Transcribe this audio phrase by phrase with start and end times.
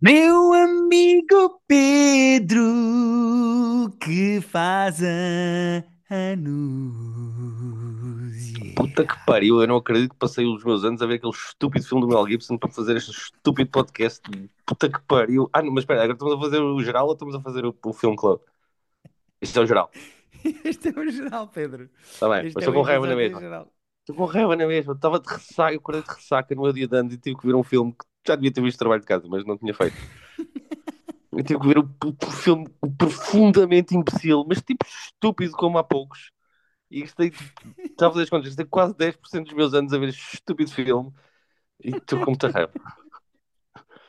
[0.00, 2.60] Meu amigo Pedro,
[4.00, 5.62] que faz anos.
[8.58, 8.74] yeah.
[8.74, 11.86] Puta que pariu, eu não acredito que passei os meus anos a ver aquele estúpido
[11.86, 14.20] filme do Mel Gibson para fazer este estúpido podcast.
[14.66, 15.48] Puta que pariu.
[15.52, 17.74] Ah, não, mas espera, agora estamos a fazer o geral ou estamos a fazer o,
[17.84, 18.40] o Film Club?
[19.40, 19.90] Isto é o geral.
[20.64, 21.88] Este é o geral, Pedro.
[22.02, 23.68] Está bem, Este mas é estou o com raiva na mesma.
[24.00, 24.94] Estou com raiva na mesma.
[24.94, 27.46] Estava de ressaca, eu acordei de ressaca no meu dia de anos e tive que
[27.46, 29.96] ver um filme que já devia ter visto trabalho de casa, mas não tinha feito.
[31.32, 32.68] Eu tive que ver um, um filme
[32.98, 36.30] profundamente imbecil, mas tipo estúpido como há poucos.
[36.90, 37.32] E isto tem,
[37.78, 40.70] está a fazer as contas, tem quase 10% dos meus anos a ver este estúpido
[40.70, 41.10] filme
[41.82, 42.72] e estou com muita raiva.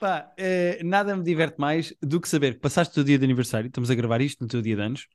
[0.02, 3.24] Pá, eh, nada me diverte mais do que saber que passaste o teu dia de
[3.24, 5.08] aniversário, estamos a gravar isto no teu dia de anos,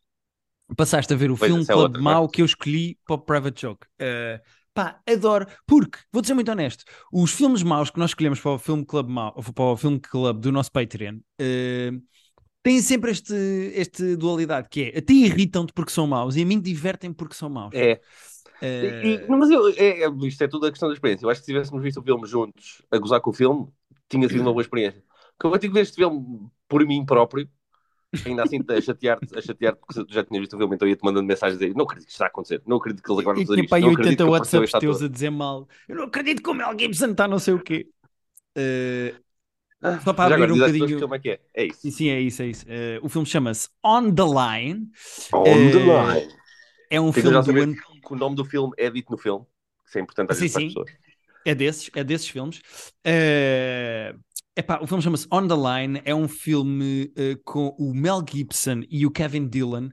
[0.75, 3.19] passaste a ver o Pois, filme é Club outra, mau que eu escolhi para o
[3.19, 3.87] Private Joke.
[3.99, 4.41] Eh,
[4.79, 8.59] pá, adoro, porque, vou ser muito honesto, os filmes maus que nós escolhemos para o
[8.59, 11.91] filme Club mau, para o filme Club do nosso Patreon, eh,
[12.63, 13.35] têm sempre este,
[13.75, 17.35] este dualidade, que é, a ti irritam-te porque são maus e a mim divertem porque
[17.35, 17.75] são maus.
[17.75, 18.01] É,
[18.61, 21.25] Eh, e- mas eu, é, é- isto é tudo a questão da experiência.
[21.27, 23.69] Eu acho que se tivéssemos visto o filme juntos a gozar com o filme,
[24.09, 25.03] tinha sido uma boa experiência.
[25.39, 27.49] Porque eu tive que ver este filme por mim próprio,
[28.25, 31.05] ainda assim a chatear-te, a chatear-te, porque tu já tinhas visto o filme, então ia-te
[31.05, 31.75] mandando mensagens aí.
[31.75, 33.55] Não acredito que isto está a acontecer, não acredito que eles agora vão E fazer
[33.57, 35.69] tinha isto, aí não acredito 80 que apareceu WhatsApps teus a dizer mal.
[35.89, 37.89] Eu não acredito que o Mel Gibson está não sei o quê.
[38.57, 39.15] Eh,
[39.81, 41.41] Ah, Só para abrir um bocadinho- filme é que é.
[41.55, 41.81] É isso.
[41.83, 42.65] Sim, sim, é isso, é isso.
[42.69, 44.91] Eh, o filme chama-se On the Line.
[45.33, 46.33] On Eh, the line.
[46.91, 47.77] É um Fica filme do ano.
[48.05, 49.47] que o nome do filme é dito no filme.
[49.87, 50.75] Isso é importante às Sim, vezes para as sim.
[50.75, 50.99] pessoas.
[51.45, 52.61] É desses, é desses filmes.
[53.05, 54.15] Eh,
[54.59, 56.03] epá, o filme chama-se On the Line.
[56.05, 59.89] É um filme eh, com o Mel Gibson e o Kevin Dillon.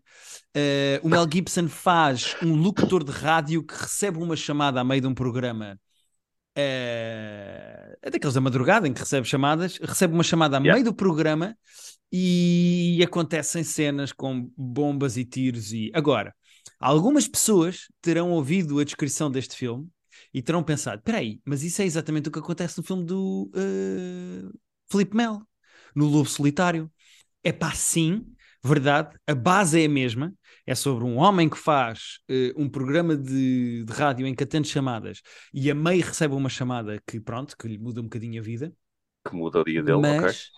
[0.53, 5.01] Eh, o Mel Gibson faz um locutor de rádio que recebe uma chamada a meio
[5.01, 5.79] de um programa.
[6.55, 10.73] eh, é daqueles da madrugada em que recebe chamadas, recebe uma chamada a Yeah.
[10.73, 11.57] meio do programa
[12.11, 16.33] e acontecem cenas com bombas e tiros e agora
[16.79, 19.87] algumas pessoas terão ouvido a descrição deste filme
[20.33, 23.51] e terão pensado: espera aí, mas isso é exatamente o que acontece no filme do
[23.55, 24.53] uh,
[24.89, 25.41] Felipe Mel,
[25.95, 26.91] no Lobo Solitário.
[27.43, 28.25] É pá, sim,
[28.63, 30.33] verdade, a base é a mesma.
[30.67, 34.67] É sobre um homem que faz uh, um programa de, de rádio em que atende
[34.67, 35.21] chamadas
[35.53, 38.73] e a meio recebe uma chamada que, pronto, que lhe muda um bocadinho a vida.
[39.27, 40.21] Que muda o dia dele, ok?
[40.21, 40.51] Mas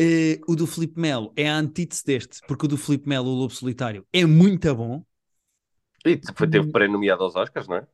[0.00, 3.34] uh, o do Felipe Melo é a antítese deste, porque o do Felipe Melo, o
[3.34, 5.04] Lobo Solitário, é muito bom.
[6.06, 7.86] E foi, teve pré-nomeado aos Oscars, não é?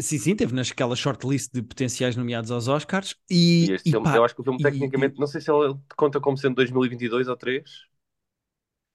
[0.00, 3.16] Sim, sim, teve naquela shortlist de potenciais nomeados aos Oscars.
[3.28, 5.40] E, E este e filme, pá, eu acho que o filme e- tecnicamente, não sei
[5.40, 7.64] se ele conta como sendo 2022 ou 3,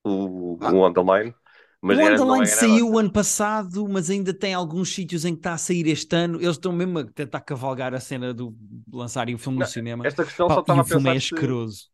[0.03, 0.73] o, Ah.
[0.75, 1.35] o On The Line,
[1.81, 5.25] mas o era, não Underline era saiu o ano passado, mas ainda tem alguns sítios
[5.25, 6.37] em que está a sair este ano.
[6.41, 8.55] Eles estão mesmo a tentar cavalgar a cena do
[8.91, 10.07] lançarem o filme Não, no cinema.
[10.09, 11.89] Esta questão Pá, só e estava a o filme é asqueroso.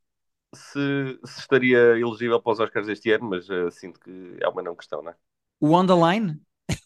[0.55, 4.61] se, se estaria elegível para os Oscars este ano, mas eh, sinto que é uma
[4.61, 5.15] não questão, não é?
[5.59, 6.39] O Underline?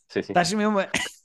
[0.09, 0.37] Sim, sim.
[0.37, 0.79] Estás mesmo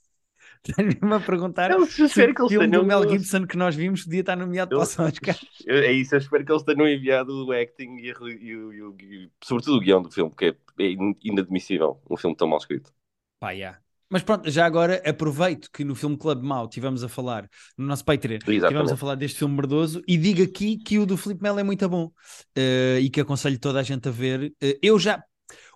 [0.78, 0.82] a...
[0.82, 4.20] Estás mesmo a perguntar Eu se o filme do Mel Gibson que nós vimos podia
[4.20, 5.40] estar nomeado para Eu- os Oscars.
[5.66, 8.82] Eu- É isso, eu espero que eles tenham enviado o acting e, e o- e
[8.82, 12.48] o- e- sobretudo o guião do filme, que é, é in- inadmissível um filme tão
[12.48, 12.92] mal escrito.
[13.38, 13.78] Pá, yeah.
[14.10, 18.04] Mas pronto, já agora aproveito que no filme Club Mau tivemos a falar, no nosso
[18.04, 21.58] Patreon, tivemos a falar deste filme merdoso e digo aqui que o do Filipe Melo
[21.60, 22.10] é muito bom
[22.56, 24.54] eh, e que aconselho toda a gente a ver.
[24.62, 25.22] Eh, eu já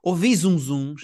[0.03, 1.03] ouvi zooms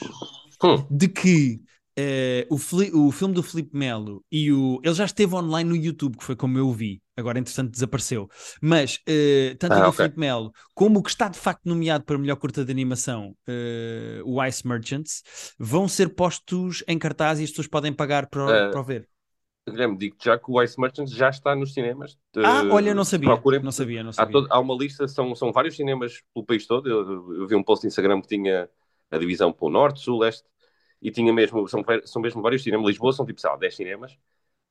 [0.60, 1.60] Hum, de que
[1.98, 4.80] eh, o, Fili- o filme do Filipe Melo e o.
[4.84, 8.28] Ele já esteve online no YouTube, que foi como eu o vi, agora entretanto desapareceu.
[8.62, 9.96] Mas eh, tanto o Ah, do ok.
[9.96, 14.20] Filipe Melo como o que está de facto nomeado para melhor curta de animação, eh,
[14.24, 15.22] o Ice Merchants,
[15.58, 19.08] vão ser postos em cartaz e as pessoas podem pagar para, o- para o ver.
[19.68, 22.18] Guilherme, digo já que o Ice Merchants já está nos cinemas.
[22.38, 23.28] Ah, olha, não sabia.
[23.28, 24.32] procurem- Não sabia, não Há, sabia.
[24.32, 26.88] todo- há uma lista, são, são vários cinemas pelo país todo.
[26.88, 28.68] Eu, eu vi um post no Instagram que tinha
[29.10, 30.44] a divisão para o Norte, Sul, Leste,
[31.02, 32.86] e tinha mesmo, são, são mesmo vários cinemas.
[32.88, 34.18] Lisboa são tipo, sei lá, 10 cinemas,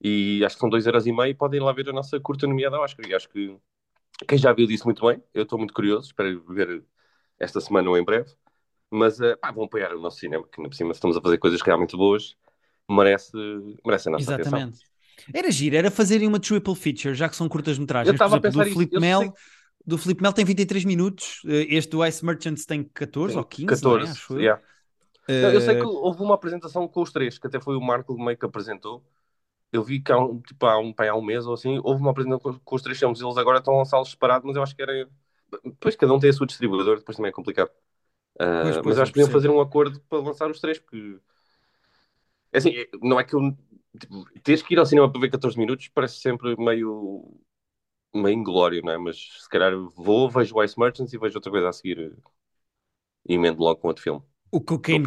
[0.01, 2.83] e acho que são 2,5€ e podem ir lá ver a nossa curta nomeada ao
[2.83, 3.05] Oscar.
[3.07, 3.57] E acho que
[4.27, 5.21] quem já viu disse muito bem.
[5.33, 6.83] Eu estou muito curioso, espero ver
[7.39, 8.31] esta semana ou em breve.
[8.91, 11.62] Mas eh, pá, vão apoiar o nosso cinema, que por cima estamos a fazer coisas
[11.62, 12.38] realmente boas,
[12.89, 13.31] merece,
[13.85, 14.62] merece a nossa atenção.
[14.62, 14.79] Exatamente.
[15.33, 18.07] Era giro, era fazerem uma triple feature, já que são curtas-metragens.
[18.07, 19.33] Eu estava a pensar do eu Mel, sei-
[19.85, 23.85] do Filipe Mel tem 23 minutos, eh, este do Ice Merchants tem 14 ou 15,
[23.85, 24.07] não é?
[24.07, 24.39] 14, Acho eu.
[24.41, 24.56] yeah.
[24.56, 24.63] Não,
[25.53, 28.18] eu sei Eh, que houve uma apresentação com os três, que até foi o Marco
[28.18, 29.03] meio que apresentou.
[29.71, 32.12] Eu vi que há um, tipo, há um, há um mês ou assim, houve uma
[32.12, 33.21] apresentação com, os três filmes.
[33.21, 35.09] Eles agora estão a lançá-los separados, mas eu acho que era.
[35.65, 37.71] Depois cada um tem a sua distribuidora, depois também é complicado.
[38.39, 40.59] Ah, Pois, pois, mas eu acho eu que podiam fazer um acordo para lançar os
[40.62, 41.19] três, porque.
[42.51, 43.41] É assim, é- não é que eu.
[44.00, 47.24] Tipo, teres que ir ao cinema para ver 14 minutos parece sempre meio.
[48.13, 48.97] uma inglória, não é?
[49.00, 52.18] Mas se calhar vou, vejo Ice Merchants e vejo outra coisa a seguir eh,
[53.29, 54.24] e emendo logo com outro filme.
[54.51, 55.03] O Cocaine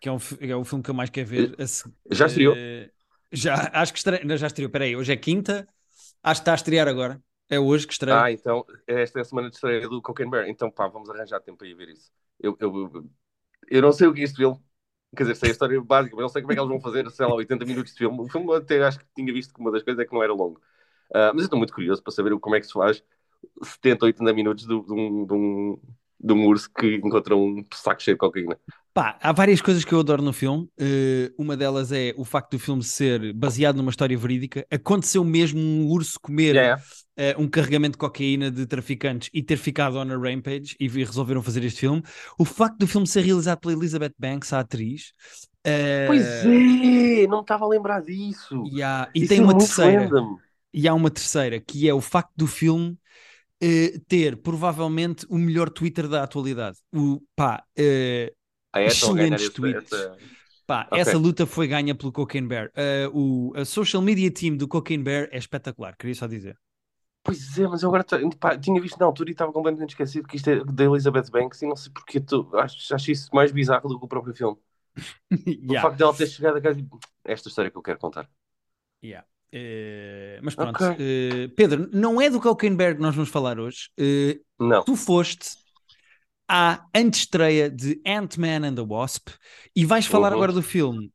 [0.00, 1.54] que é, um, é o filme que eu mais quero ver.
[2.10, 2.54] Já estreou?
[2.56, 2.90] eh,
[3.32, 4.24] já, acho que estreia.
[4.24, 4.70] Não, já estreou.
[4.70, 5.68] Peraí, hoje é quinta.
[6.22, 7.20] Acho que está a estrear agora.
[7.48, 8.22] É hoje que estreia.
[8.22, 10.48] Ah, então, esta é a semana de estreia do Cocaine Bear.
[10.48, 12.10] Então, pá, vamos arranjar tempo para ir ver isso.
[12.40, 13.08] Eu, eu,
[13.68, 14.60] eu não sei o que é este filme.
[15.16, 17.10] Quer dizer, sei a história básica, mas não sei como é que eles vão fazer,
[17.10, 18.20] sei lá, 80 minutos de filme.
[18.20, 20.32] O filme até acho que tinha visto que uma das coisas é que não era
[20.32, 20.60] longo.
[21.14, 23.02] Ah, mas eu estou muito curioso para saber como é que se faz
[23.62, 25.80] 70, 80 minutos de, de um, de, um,
[26.26, 28.56] de um urso que encontra um saco cheio de cocaína.
[28.92, 30.68] Pá, há várias coisas que eu adoro no filme.
[30.78, 34.66] Eh, uma delas é o facto do filme ser baseado numa história verídica.
[34.70, 36.82] Aconteceu mesmo um urso comer Yeah.
[37.16, 41.42] eh, um carregamento de cocaína de traficantes e ter ficado on a rampage e resolveram
[41.42, 42.02] fazer este filme.
[42.38, 45.12] O facto do filme ser realizado pela Elizabeth Banks, a atriz.
[45.64, 48.64] eh, Pois é, não estava a lembrar disso.
[48.72, 50.08] E, há- e Isso tem é uma terceira.
[50.72, 52.98] E há uma terceira, que é o facto do filme
[53.60, 56.78] eh, ter provavelmente o melhor Twitter da atualidade.
[56.94, 58.32] O, pá, eh,
[58.72, 59.78] Ah, é, Excelentes tweets.
[59.78, 60.20] essa-
[60.66, 61.06] Pá, Ok.
[61.06, 62.72] essa luta foi ganha pelo Cocaine Bear.
[62.76, 66.58] Uh, o a social media team do Cocaine Bear é espetacular, queria só dizer.
[67.22, 68.04] Pois é, mas eu agora
[68.38, 71.60] pá, tinha visto na altura e estava completamente esquecido que isto é da Elizabeth Banks
[71.62, 74.56] e não sei porque tu, acho, acho isso mais bizarro do que o próprio filme.
[75.68, 76.80] O Yeah, facto dela ter chegado a casa
[77.24, 78.28] esta história que eu quero contar.
[79.02, 79.22] yeah.
[79.52, 80.96] Eh, mas pronto, Ok.
[80.98, 82.40] eh, Pedro, não é do
[82.76, 83.90] Bear que nós vamos falar hoje.
[83.98, 84.82] Eh, Não.
[84.84, 85.50] tu foste
[86.48, 89.28] à antestreia de Ant-Man and the Wasp
[89.74, 90.36] e vais falar Uhum.
[90.36, 91.10] agora do filme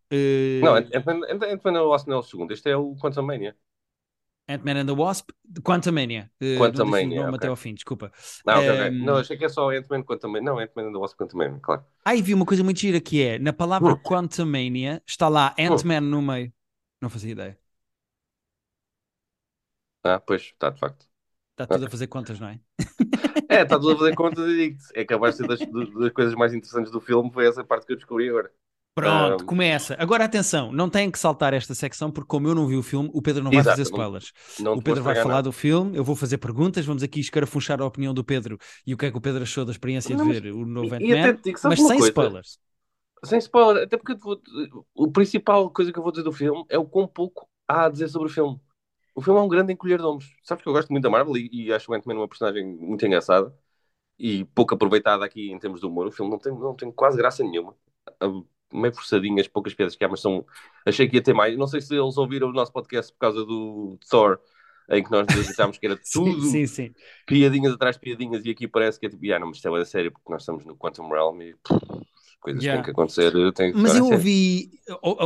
[0.62, 2.52] Não, Ant-Man Ant- Ant-Man and the Wasp não é o segundo.
[2.52, 3.56] Este é o Quantum Mania.
[4.50, 5.30] Ant-Man and the Wasp,
[5.64, 6.30] Quantumania.
[6.42, 7.38] Eh, Quantumania, não disse o nome ok.
[7.38, 8.12] até ao fim, desculpa.
[8.46, 8.88] Não, ok, ok.
[8.88, 10.52] Ehm, Não, achei que é só Ant-Man Quantum Mania.
[10.52, 11.86] Não, Ant-Man and the Wasp Quantum Mania, claro.
[12.04, 13.98] Aí vi uma coisa muito gira que é, na palavra Hum.
[14.04, 16.52] Quantumania, está lá Ant-Man no meio.
[17.02, 17.58] Não fazia ideia.
[20.04, 21.08] Ah, pois, está de facto.
[21.54, 21.86] Está tudo Ok.
[21.86, 22.60] a fazer contas, não é?
[23.48, 24.86] É, está tudo a fazer contas e digo-te.
[24.96, 25.60] É capaz de ser das,
[25.94, 28.52] das coisas mais interessantes do filme, foi essa parte que eu descobri agora.
[28.94, 29.46] Pronto, Ahm.
[29.46, 29.96] começa.
[29.98, 33.10] Agora atenção, não têm que saltar esta secção porque como eu não vi o filme,
[33.14, 34.34] o Pedro não vai Exato, fazer não- spoilers.
[34.58, 35.42] Não O te Pedro vai falar nada.
[35.42, 38.98] do filme, eu vou fazer perguntas, vamos aqui escarafunchar a opinião do Pedro e o
[38.98, 41.34] que é que o Pedro achou da experiência Não, de mas- ver o novo até
[41.34, 42.08] Ant-Man, digo, mas sem coisa?
[42.08, 42.60] spoilers.
[43.24, 44.42] Sem spoiler, até porque vou-
[44.96, 47.90] o principal coisa que eu vou dizer do filme é o quão pouco há a
[47.90, 48.60] dizer sobre o filme.
[49.16, 50.34] O filme é um grande encolher de ombros.
[50.44, 53.06] Sabes que eu gosto muito da Marvel e, e acho o Ant-Man uma personagem muito
[53.06, 53.54] engraçada
[54.20, 56.08] e pouco aproveitada aqui em termos de humor.
[56.08, 57.76] O filme não tem, não tem quase graça nenhuma.
[58.74, 60.46] Meio forçadinhas, poucas piadas que há, mas são...
[60.86, 61.58] achei que ia ter mais.
[61.58, 64.40] Não sei se eles ouviram o nosso podcast por causa do Thor,
[64.90, 66.96] em que nós achámos que era tudo Sim, sim, sim.
[67.26, 69.86] piadinhas atrás de piadinhas e aqui parece que é tipo, ah, não, mas isto é
[69.86, 71.56] sério porque nós estamos no Quantum Realm e
[72.42, 72.82] coisas Yeah.
[72.82, 73.32] têm que acontecer.
[73.54, 74.16] Têm que Mas eu a sério.
[74.18, 74.72] ouvi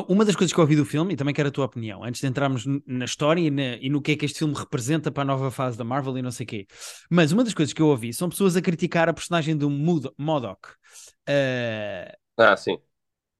[0.07, 2.21] uma das coisas que eu ouvi do filme, e também quero a tua opinião, antes
[2.21, 5.23] de entrarmos na história e, na- e no que é que este filme representa para
[5.23, 6.67] a nova fase da Marvel e não sei o quê.
[7.09, 10.11] Mas uma das coisas que eu ouvi são pessoas a criticar a personagem do Mod-
[10.17, 10.69] Modok.
[11.27, 12.77] eh, Ah, sim.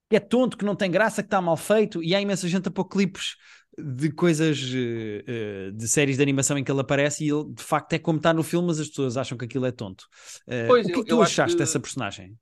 [0.09, 2.67] que é tonto, que não tem graça, que está mal feito, e há imensa gente
[2.67, 3.35] a pôr clipes
[3.77, 7.61] de coisas eh, eh, de séries de animação em que ele aparece e ele de
[7.63, 10.05] facto é como está no filme, mas as pessoas acham que aquilo é tonto.
[10.47, 12.37] Eh, Pois, o que é eu- que tu achaste que- dessa personagem?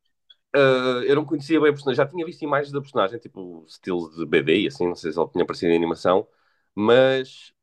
[0.55, 4.09] Ah, eu não conhecia bem a personagem, já tinha visto imagens da personagem, tipo estilo
[4.15, 6.27] de BD e assim, não sei se ele tinha aparecido em animação,
[6.75, 7.53] mas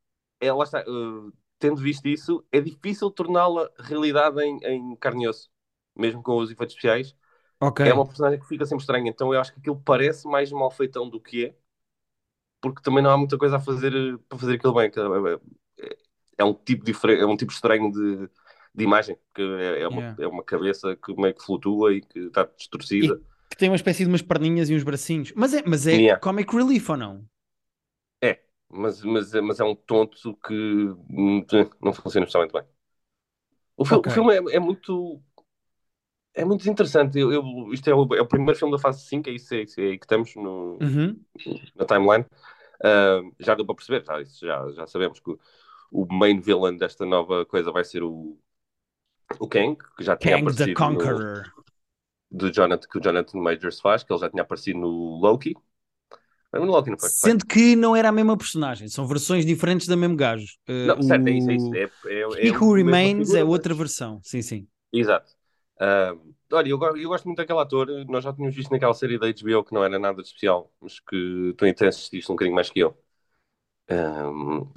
[0.40, 5.28] é, lá está, ah, tendo visto isso, é difícil torná-la realidade em, em carne e
[5.28, 5.50] osso,
[5.96, 7.16] mesmo com os efeitos especiais.
[7.60, 7.80] Ok.
[7.82, 10.70] É uma personagem que fica sempre estranha, então eu acho que aquilo parece mais mal
[10.70, 11.56] feitão do que é,
[12.60, 14.90] porque também não há muita coisa a fazer para fazer aquilo bem.
[15.78, 15.96] É, é-
[16.38, 18.28] é um tipo diferente, é um tipo estranho de,
[18.74, 20.16] de imagem, que é, é uma, Yeah.
[20.18, 23.20] é uma cabeça que meio que flutua e que está distorcida.
[23.50, 25.32] que tem uma espécie de umas perninhas e uns bracinhos.
[25.36, 26.20] Mas é, mas é Yeah.
[26.20, 27.24] comic relief ou não?
[28.22, 31.44] É, mas, mas, é- mas é um tonto que hum,
[31.82, 32.64] não funciona especialmente bem.
[33.76, 34.06] O, fil- Ok.
[34.06, 35.20] o filme é, é muito.
[36.34, 37.18] É muito interessante.
[37.18, 39.62] Eu, eu- isto é o, é o primeiro filme da fase 5, é isso, é,
[39.62, 41.24] isso, é aí que estamos no, Uhum.
[41.74, 42.24] na timeline.
[42.84, 45.38] Ah, já deu para perceber, já, isso já, já sabemos que o,
[45.92, 48.38] o main villain desta nova coisa vai ser o,
[49.38, 51.52] o Kang, que já tinha Kang the aparecido no, Conqueror.
[52.30, 55.54] do Jonathan, que o Jonathan Majors faz, que ele já tinha aparecido no Loki.
[56.52, 57.12] Mas no Loki não foi?
[57.20, 57.32] Foi.
[57.32, 60.46] Sendo que não era a mesma personagem, são versões diferentes do mesmo gajo.
[60.68, 61.68] Uh, Não, certo, é isso, é o isso.
[61.74, 64.20] É, é, é Who Remains figura, é mas- outra versão.
[64.22, 64.68] Sim, sim.
[64.92, 65.32] Exato.
[65.78, 66.12] Ah,
[66.52, 67.86] olha, eu, eu gosto muito daquele ator.
[68.08, 71.00] Nós já tínhamos visto naquela série da HBO que não era nada de especial, mas
[71.00, 72.96] que tu até assististe um bocadinho mais que eu.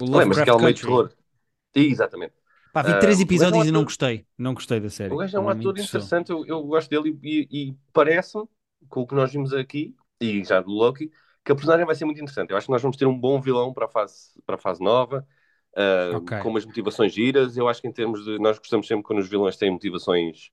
[0.00, 1.12] O Lembras Lovecraft daquela meio terror?
[1.74, 2.34] Exatamente.
[2.74, 4.26] Pá, vi Ah, três gajo é episódios e não ator- gostei.
[4.38, 5.14] Não gostei da série.
[5.14, 8.48] O gajo é um me ator interessante, eu, eu gosto dele e, e- parece-me,
[8.88, 11.10] com o que nós vimos aqui, e já do Loki,
[11.44, 12.50] que a personagem vai ser muito interessante.
[12.50, 14.82] Eu acho que nós vamos ter um bom vilão para a fase, para a fase
[14.82, 15.26] nova.
[15.76, 16.32] uh, Ok.
[16.38, 17.56] com umas motivações giras.
[17.58, 18.38] Eu acho que em termos de.
[18.40, 20.50] Nós gostamos sempre quando os vilões têm motivações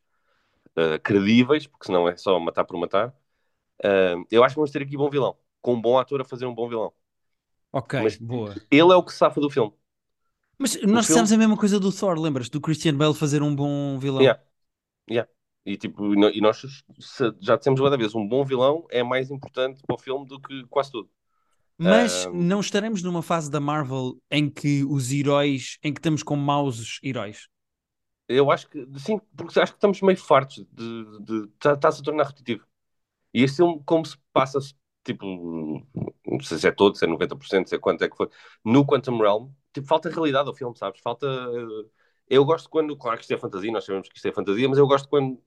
[0.78, 3.10] uh, credíveis, porque senão é só matar por matar.
[3.86, 6.46] Uh, eu acho que vamos ter aqui bom vilão, com um bom ator a fazer
[6.48, 6.94] um bom vilão.
[7.72, 8.62] Ok, Mas boa.
[8.70, 9.74] ele é o que safa do filme.
[10.62, 12.50] Mas nós filme- dissemos a mesma coisa do Thor, lembras?
[12.50, 14.22] Do Christian Bale fazer um bom vilão.
[14.22, 14.41] Yeah.
[15.10, 15.30] Yeah.
[15.65, 16.62] E, tipo, e nós
[17.41, 20.65] já dissemos várias vezes, um bom vilão é mais importante para o filme do que
[20.68, 21.10] quase tudo.
[21.77, 22.34] Mas Ahm.
[22.34, 27.00] não estaremos numa fase da Marvel em que os heróis, em que estamos com maus
[27.03, 27.48] heróis.
[28.27, 31.20] Eu acho que, sim, porque acho que estamos meio fartos de.
[31.22, 32.65] de, tá- Está-se a tornar repetitivo.
[33.34, 34.60] E este filme, como se passa,
[35.03, 35.25] tipo,
[36.25, 38.30] não sei se é todo, se é 90%, se é quanto é que foi,
[38.63, 41.01] no Quantum Realm, tipo, falta realidade ao filme, sabes?
[41.01, 41.25] Falta.
[41.28, 41.90] eh,
[42.30, 44.78] Eu gosto quando, claro que isto é fantasia, nós sabemos que isto é fantasia, mas
[44.78, 45.38] eu gosto quando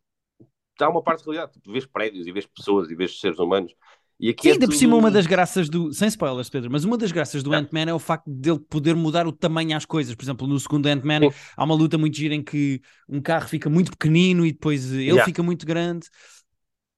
[0.81, 1.59] há uma parte de realidade.
[1.62, 3.75] Tu vês prédios e vês pessoas e vês seres humanos.
[4.21, 5.93] E aqui Sim, é ainda por tudo- cima, uma das graças do.
[5.93, 7.57] Sem spoilers, Pedro, mas uma das graças do É.
[7.59, 10.14] Ant-Man é o facto dele poder mudar o tamanho às coisas.
[10.14, 11.21] Por exemplo, no segundo Ant-Man
[11.57, 15.04] há uma luta muito gira em que um carro fica muito pequenino e depois ele
[15.07, 15.25] Yeah.
[15.25, 16.07] fica muito grande.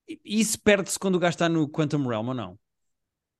[0.08, 2.58] E- Isso perde-se quando o gajo está no Quantum Realm ou não?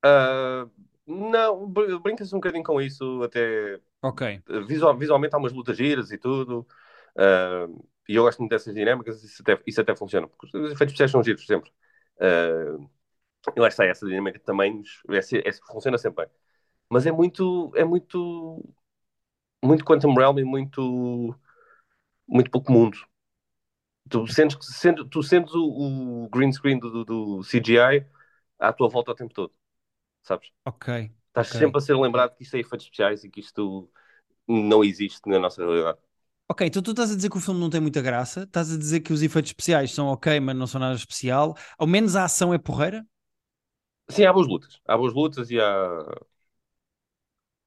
[0.03, 0.67] Ah,
[1.07, 4.23] não, br- brinca-se um bocadinho com isso, até Ok,
[4.69, 6.67] visual- visualmente há umas lutas giras e tudo.
[7.19, 7.67] ah,
[8.09, 11.11] e eu gosto muito dessas dinâmicas, isso até, isso até funciona, porque os efeitos especiais
[11.13, 11.73] são giros sempre.
[12.21, 12.79] Ah,
[13.57, 16.35] e lá está essa dinâmica de tamanhos, essa, essa funciona sempre bem.
[16.91, 18.65] Mas é muito, é muito,
[19.65, 21.35] muito Quantum Realm e muito,
[22.29, 22.99] muito pouco mundo.
[24.09, 28.07] Tu sentes, que- sendo, tu sentes o, o green screen do, do- do CGI
[28.59, 29.53] à tua volta o tempo todo,
[30.29, 30.51] sabes?
[30.65, 30.89] ok.
[31.29, 31.57] Estás ok.
[31.57, 33.91] sempre a ser lembrado que isto é efeitos especiais e que isto
[34.49, 35.99] não existe na nossa realidade.
[36.49, 38.79] Ok, então tu estás a dizer que o filme não tem muita graça, estás a
[38.79, 41.57] dizer que os efeitos especiais são ok, mas não são nada especial.
[41.77, 43.05] Ao menos a ação é porreira?
[44.09, 44.81] Sim, há boas lutas.
[44.87, 46.17] Há boas lutas e há.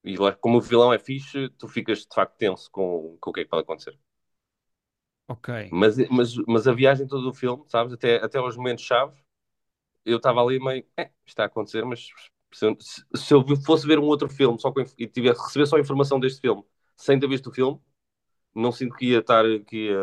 [0.03, 3.33] E lá, como o vilão é fixe, tu ficas de facto tenso com, com o
[3.33, 3.97] que é que pode acontecer.
[5.27, 5.49] Ok.
[5.71, 9.15] Mas, mas, mas a viagem todo o filme, sabes, até, até aos momentos-chave,
[10.05, 10.85] eu estava ali meio.
[10.97, 12.09] É, isto está a acontecer, mas
[12.53, 12.77] se eu,
[13.15, 16.19] se- eu fosse ver um outro filme só com, e tivesse receber só a informação
[16.19, 16.63] deste filme
[16.97, 17.79] sem ter visto o filme,
[18.55, 19.43] não sinto que ia estar.
[19.67, 19.97] que, ia,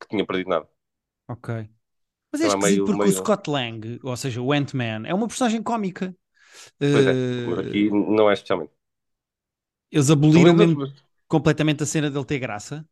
[0.00, 0.68] que tinha perdido nada.
[1.28, 1.68] Ok.
[2.32, 5.06] Mas é Então é esquisito meio- porque o meio- Scott Lang, ou seja, o Ant-Man,
[5.06, 6.16] é uma personagem cómica.
[6.90, 8.72] Pois é, Eh, aqui não é especialmente.
[9.90, 10.82] Eles aboliram mesmo
[11.28, 12.86] completamente a cena dele ter graça.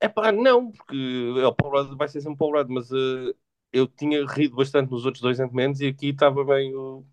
[0.00, 0.96] É pá, não, porque
[1.38, 3.34] é, o Paul Rudd vai ser sempre Paul Rudd, mas eh,
[3.72, 7.06] eu tinha rido bastante nos outros dois Ant-Mans e aqui estava meio.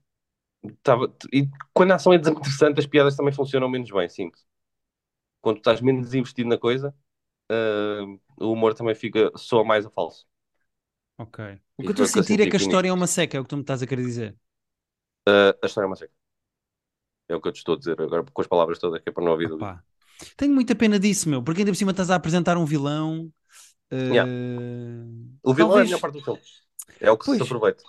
[0.63, 1.13] Estava...
[1.33, 4.37] E quando a ação é desinteressante, as piadas também funcionam menos bem, sinto.
[5.41, 6.93] Quando estás menos investido na coisa,
[7.49, 8.01] eh,
[8.39, 10.25] o humor também fica soa mais a falso.
[11.17, 11.43] Ok.
[11.77, 13.43] O que eu estou a sentir é que a história é uma seca, é o
[13.43, 14.37] que tu me estás a querer dizer.
[15.27, 16.13] Eh, a história é uma seca.
[17.27, 19.11] É o que eu te estou a dizer agora, com as palavras todas, que é
[19.11, 19.83] para não ouvir dúvida.
[20.37, 23.31] Tenho muita pena disso, meu, porque ainda por cima estás a apresentar um vilão.
[23.89, 24.31] eh, Yeah.
[25.43, 26.41] O vilão é a talvez- melhor parte do filme.
[26.99, 27.37] É o que Pois.
[27.37, 27.83] se aproveita.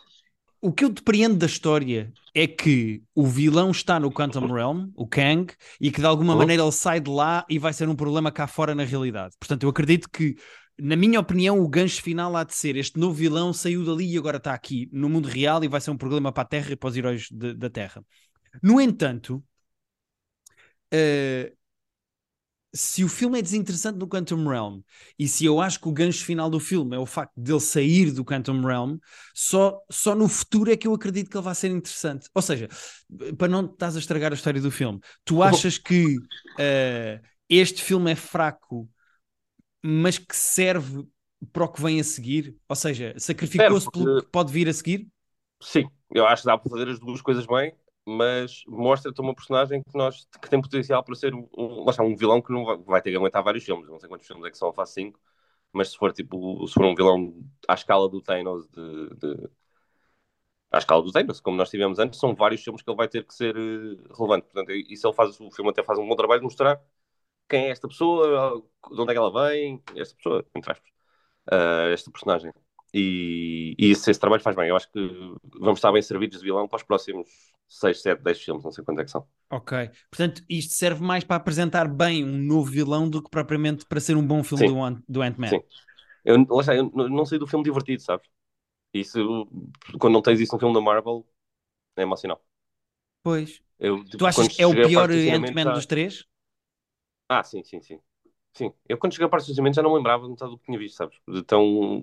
[0.62, 5.06] O que eu depreendo da história é que o vilão está no Quantum Realm, o
[5.08, 6.38] Kang, e que de alguma Uhum.
[6.38, 9.34] maneira ele sai de lá e vai ser um problema cá fora na realidade.
[9.40, 10.36] Portanto, eu acredito que,
[10.80, 14.18] na minha opinião, o gancho final há de ser este novo vilão saiu dali e
[14.18, 16.76] agora está aqui no mundo real e vai ser um problema para a Terra e
[16.76, 18.04] para os heróis de- da Terra.
[18.62, 19.44] No entanto,
[20.90, 21.52] eh,
[22.74, 24.80] se o filme é desinteressante no Quantum Realm
[25.18, 28.10] e se eu acho que o gancho final do filme é o facto dele sair
[28.12, 28.98] do Quantum Realm,
[29.34, 32.28] só, só no futuro é que eu acredito que ele vai ser interessante.
[32.34, 32.68] Ou seja,
[33.38, 36.22] para não estás a estragar a história do filme, tu achas que
[36.58, 38.88] eh, este filme é fraco,
[39.82, 41.06] mas que serve
[41.52, 42.56] para o que vem a seguir?
[42.68, 45.08] Ou seja, sacrificou-se pelo porque- que pode vir a seguir?
[45.62, 47.74] Sim, eu acho que dá para fazer as duas coisas bem,
[48.06, 52.42] mas mostra-te uma personagem que, nós, que tem potencial para ser um, um, um vilão
[52.42, 53.88] que não vai, vai ter que aguentar vários filmes.
[53.88, 55.20] Não sei quantos filmes é que são fase 5,
[55.72, 57.34] mas se for tipo, se for um vilão
[57.68, 59.50] à escala do Thanos, de, de-
[60.70, 63.24] à escala do Thanos, como nós tivemos antes, são vários filmes que ele vai ter
[63.26, 64.44] que ser eh, relevante.
[64.46, 66.80] Portanto, isso ele faz, o filme até faz um bom trabalho de mostrar
[67.48, 70.90] quem é esta pessoa, de onde é que ela vem, esta pessoa, entre aspas,
[71.50, 72.52] ah, esta personagem.
[72.94, 74.68] E, e esse, esse trabalho faz bem.
[74.70, 75.00] Eu acho que
[75.60, 78.84] vamos estar bem servidos de vilão para os próximos 6, 7, 10 filmes, não sei
[78.84, 79.26] quanto é que são.
[79.50, 79.72] Ok.
[80.10, 84.16] Portanto, isto serve mais para apresentar bem um novo vilão do que propriamente para ser
[84.16, 84.66] um bom filme Sim.
[84.66, 85.54] do, Ant- do Ant-Man.
[85.54, 85.62] Sim.
[86.24, 88.28] Eu, lá está, eu não sei do filme divertido, sabes?
[88.94, 89.46] Isso,
[90.00, 91.26] quando não tens isso num filme da Marvel,
[91.96, 92.44] é mau sinal.
[93.24, 93.52] Pois.
[93.78, 96.14] Eu, tipo, Tu achas que é o pior Ant-Man dos três?
[97.28, 98.00] Ah, sim, sim, sim.
[98.54, 100.78] Sim, eu quando cheguei à parte do já não lembrava de metade do que tinha
[100.78, 101.18] visto, sabes?
[101.28, 102.02] De tão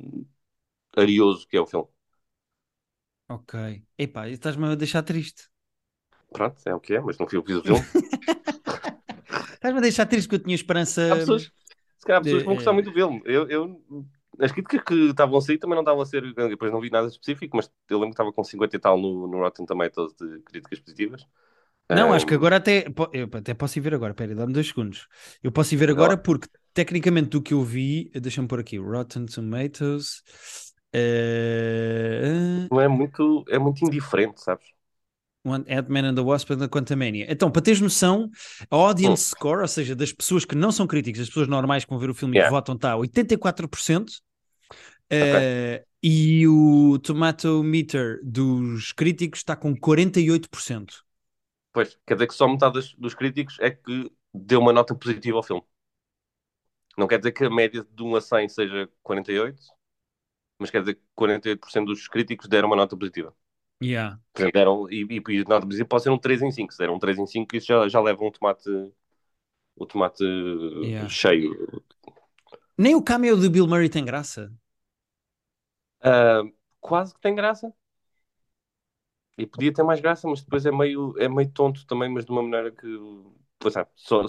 [0.95, 1.87] arioso que é o filme.
[3.35, 3.53] Ok.
[3.97, 5.49] Epá, estás-me a deixar triste.
[6.31, 7.87] Pronto, é o que é, mas não que fiz o filme.
[9.55, 11.01] Estás-me a deixar triste porque eu tinha esperança.
[11.07, 11.43] Há pessoas,
[11.97, 13.21] se calhar há pessoas que vão gostar de- muito do filme.
[13.25, 13.81] Eu, eu,
[14.39, 16.21] as críticas que estavam a sair também não estavam a ser.
[16.33, 19.27] Depois não vi nada específico, mas eu lembro que estava com 50 e tal no,
[19.27, 21.25] no Rotten Tomatoes de críticas positivas.
[21.91, 24.13] Não, Um, acho que agora até, eu até posso ir ver agora.
[24.13, 25.07] Pera, aí, dá-me dois segundos.
[25.41, 26.17] Eu posso ir ver agora lá.
[26.17, 30.21] porque, tecnicamente, do que eu vi, deixa-me pôr aqui: Rotten Tomatoes.
[32.71, 34.67] Não é muito, é muito indiferente, sabes?
[35.45, 37.25] Ant-Man and the Wasp and the Quantumania.
[37.29, 38.29] Então, para teres noção,
[38.69, 41.89] a audience score, ou seja, das pessoas que não são críticos, das pessoas normais que
[41.89, 42.49] vão ver o filme e Yeah.
[42.49, 44.21] que votam, está a 84%.
[45.11, 51.03] Eh, e o tomato meter dos críticos está com 48%.
[51.73, 55.37] Pois, quer dizer que só metade dos, dos críticos é que deu uma nota positiva
[55.37, 55.63] ao filme.
[56.97, 59.61] Não quer dizer que a média de 1 a 100 seja 48,
[60.59, 63.33] mas quer dizer que 48% dos críticos deram uma nota positiva.
[63.79, 64.15] Yeah.
[64.33, 66.71] Portanto, deram, e, e, e a nota positiva pode ser um 3 em 5.
[66.73, 68.69] Se deram um 3 em 5, isso já, já leva um tomate,
[69.75, 70.23] o tomate
[70.81, 71.07] Yeah.
[71.09, 71.81] cheio.
[72.77, 74.51] Nem o cameo de Bill Murray tem graça.
[76.01, 76.43] Ah,
[76.81, 77.73] quase que tem graça.
[79.37, 82.31] E podia ter mais graça, mas depois é meio, é meio tonto também, mas de
[82.31, 82.87] uma maneira que.
[83.57, 84.23] Pois é, só,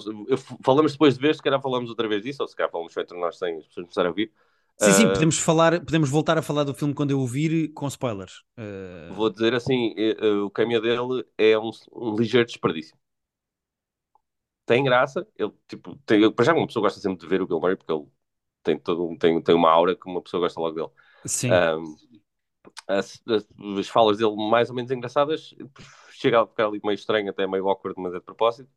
[0.63, 3.17] falamos depois de ver, se calhar falamos outra vez disso, ou se calhar falamos entre
[3.17, 4.31] nós sem as pessoas começarem a ouvir.
[4.77, 7.87] Sim, sim, Ah, podemos falar, podemos voltar a falar do filme quando eu ouvir com
[7.87, 8.41] spoilers.
[8.57, 12.97] Eh, Vou dizer assim: eh, eh, o caminho dele é um, um ligeiro desperdício.
[14.65, 17.59] Tem graça, ele, tipo, tem, para já uma pessoa gosta sempre de ver o Bill
[17.59, 18.05] Murray, porque ele
[18.63, 20.89] tem, todo, tem, tem uma aura que uma pessoa gosta logo dele.
[21.25, 21.61] sim.
[21.79, 21.95] Um,
[22.87, 23.47] as, as-
[23.79, 25.55] as falas dele mais ou menos engraçadas,
[26.11, 28.69] chega a ficar ali meio estranho, até meio awkward, mas é de propósito.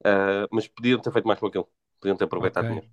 [0.00, 1.68] Uh, mas podiam ter feito mais com aquilo,
[2.00, 2.88] podiam ter aproveitado Ok.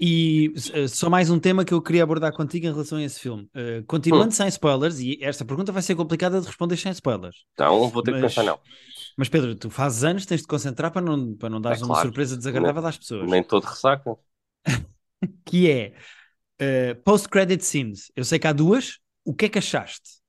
[0.00, 3.20] E eh, só mais um tema que eu queria abordar contigo em relação a esse
[3.20, 3.48] filme.
[3.54, 7.44] Eh, continuando sem spoilers, e esta pergunta vai ser complicada de responder sem spoilers.
[7.54, 8.58] Então vou ter que Mas- pensar, não.
[9.16, 11.94] Mas Pedro, tu fazes anos, tens de concentrar para não, para não dares É uma
[11.94, 12.08] claro.
[12.08, 13.30] surpresa desagradável às pessoas.
[13.30, 14.16] Nem todo ressaca.
[15.44, 15.94] Que é
[16.58, 18.10] eh, post-credit scenes.
[18.16, 18.98] Eu sei que há duas.
[19.24, 20.20] O que é que achaste?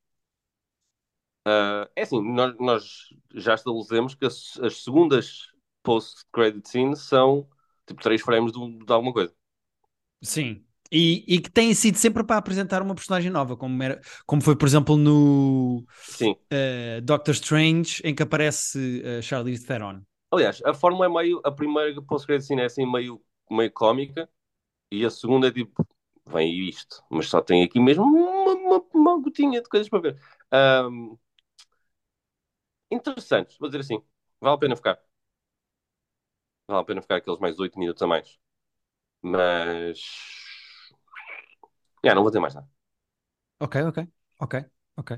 [1.48, 2.84] Uh, é assim, nós, nós
[3.34, 5.48] já estabelecemos que as, as segundas
[5.82, 7.48] post-credit scenes são
[7.86, 9.34] tipo 3 frames de, de alguma coisa.
[10.22, 10.64] Sim.
[10.92, 14.58] E, e que têm sido sempre para apresentar uma personagem nova, como, era, como foi,
[14.58, 15.86] por exemplo, no
[16.50, 20.02] eh, Doctor Strange, em que aparece uh, Charlize Theron.
[20.30, 21.42] Aliás, a fórmula é meio.
[21.46, 24.30] A primeira post-credit scene é assim meio, meio cómica
[24.92, 25.88] e a segunda é tipo.
[26.26, 30.22] Vem isto, mas só tem aqui mesmo uma, uma, uma gotinha de coisas para ver.
[30.54, 31.18] Um,
[32.92, 34.02] interessantes, vou dizer assim.
[34.40, 35.00] Vale a pena ficar.
[36.68, 38.40] Vale a pena ficar aqueles mais 8 minutos a mais.
[39.22, 40.00] Mas.
[42.04, 42.68] Já, não vou ter mais nada.
[43.60, 43.98] Ok, ok,
[44.40, 44.56] ok,
[44.96, 45.12] ok.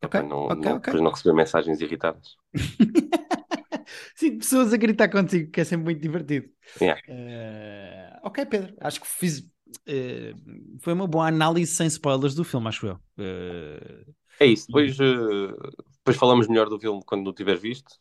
[0.00, 0.86] É Ok, não, ok, não, ok.
[0.86, 2.36] depois não receber mensagens irritadas.
[4.14, 6.48] Sim, pessoas a gritar contigo, que é sempre muito divertido.
[6.80, 7.00] Yeah.
[7.08, 9.48] Eh, ok, Pedro, acho que fiz.
[9.86, 10.34] eh,
[10.80, 12.98] foi uma boa análise sem spoilers do filme, acho eu.
[13.18, 14.04] Eh,
[14.40, 14.66] É isso.
[14.66, 17.98] Depois, depois falamos melhor do filme quando o tiveres visto,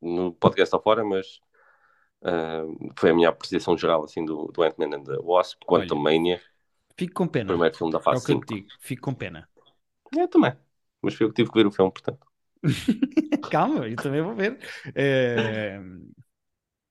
[0.00, 1.40] no podcast afora, mas
[2.24, 2.62] eh,
[2.98, 6.42] foi a minha apreciação geral assim, do, do Ant-Man and the Wasp, Quantum Mania,
[6.98, 7.54] fico com pena.
[7.54, 8.44] primeiro filme da É o fase que eu 5.
[8.44, 9.48] te digo, fico com pena.
[10.18, 10.52] É, também.
[11.02, 12.26] Mas foi eu que tive que ver o filme, portanto.
[13.48, 14.58] Calma, eu também vou ver.
[14.94, 15.78] Eh,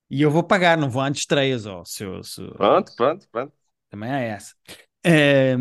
[0.10, 1.84] e eu vou pagar, não vou antes de estreias, ó.
[1.86, 3.56] Se eu- se- Pronto, pronto, pronto.
[3.90, 4.54] Também há essa.
[5.04, 5.56] Eh,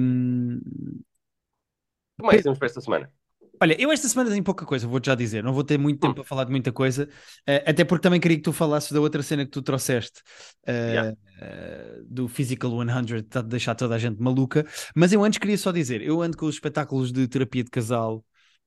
[2.19, 3.13] O que mais temos para esta semana?
[3.61, 5.43] Olha, eu esta semana tenho pouca coisa, vou-te já dizer.
[5.43, 6.15] Não vou ter muito tempo Hum.
[6.17, 7.09] para falar de muita coisa,
[7.47, 10.23] eh, até porque também queria que tu falasses da outra cena que tu trouxeste,
[10.67, 11.15] eh, Yeah.
[11.41, 14.67] eh, do Physical 100, está a deixar toda a gente maluca.
[14.95, 18.25] Mas eu antes queria só dizer: eu ando com os espetáculos de terapia de casal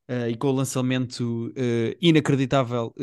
[0.07, 1.51] eh, e com o lançamento
[2.01, 2.93] inacreditável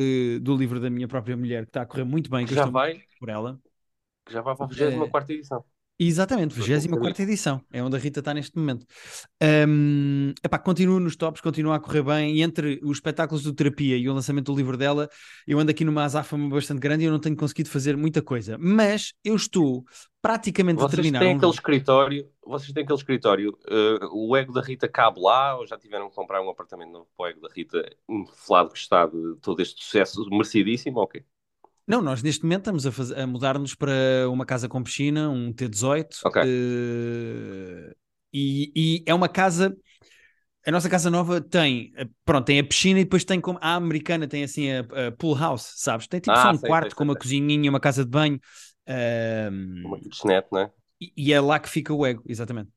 [0.42, 3.02] do livro da minha própria mulher, que está a correr muito bem, que Já vai,
[3.18, 3.60] por ela.
[4.28, 5.64] já vai para a 24 edição.
[5.96, 8.84] Exatamente, Estou a 24 edição, é onde a Rita está neste momento.
[9.68, 13.96] Um, epá, continua nos tops, continua a correr bem, e entre os espetáculos do terapia
[13.96, 15.08] e o lançamento do livro dela,
[15.46, 18.58] eu ando aqui numa azáfama bastante grande e eu não tenho conseguido fazer muita coisa,
[18.58, 19.84] mas eu estou
[20.20, 21.20] praticamente a Vocês terminar.
[21.20, 25.56] têm um- aquele escritório, vocês têm aquele escritório, eh, o ego da Rita cabe lá
[25.56, 28.78] ou já tiveram que comprar um apartamento novo para o ego da Rita, inflado que
[28.78, 30.98] está de todo este sucesso merecidíssimo?
[30.98, 31.22] Ok.
[31.86, 33.92] Não, nós neste momento estamos a, a mudar-nos para
[34.30, 36.38] uma casa com piscina, um T18, Ok.
[36.40, 37.94] eh,
[38.32, 39.76] e, e é uma casa.
[40.66, 43.74] A nossa casa nova tem, eh, pronto, tem a piscina e depois tem como a
[43.76, 46.06] americana tem assim a, a pool house, sabes?
[46.08, 47.18] Tem tipo Ah, só um sei, quarto sei, com sei, uma sei.
[47.18, 48.40] cozinhinha, uma casa de banho,
[48.86, 49.52] ehm,
[49.84, 50.72] Uma kitchenette, não é?
[51.00, 52.70] e, e é lá que fica o ego, exatamente.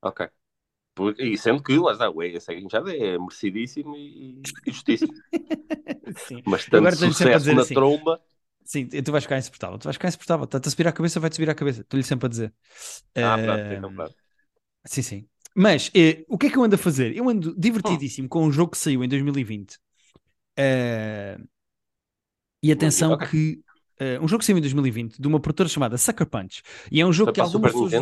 [0.00, 0.28] Ok.
[0.94, 2.38] Por- E sendo que, lá está, o ego
[2.90, 5.14] é merecidíssimo e, e justíssimo.
[6.16, 6.42] Sim.
[6.44, 7.66] Mas tanto agora sucesso na assim.
[7.66, 8.22] tromba,
[8.74, 9.78] Sim, tu vais ficar insuportável.
[9.78, 10.44] Tu vais ficar insuportável.
[10.44, 11.80] Está-te a subir a cabeça, vai-te subir a cabeça.
[11.82, 12.54] Estou-lhe sempre a dizer.
[13.20, 13.90] Ah, Eh, pronto, então.
[14.86, 15.28] Sim, sim.
[15.56, 17.16] Mas eh, o que é que eu ando a fazer?
[17.16, 17.98] Eu ando Hum.
[17.98, 19.78] divertidíssimo com um jogo que saiu em 2020.
[20.58, 21.38] Eh,
[22.62, 23.24] e atenção Ok.
[23.30, 23.62] que.
[23.98, 26.62] eh, um jogo que saiu em 2020 de uma produtora chamada Sucker Punch.
[26.90, 27.94] E é um jogo Foi que algumas pessoas.